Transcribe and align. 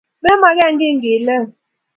Memagekiy 0.23 0.93
ngileel 0.95 1.45